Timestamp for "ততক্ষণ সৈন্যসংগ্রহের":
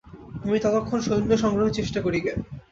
0.63-1.77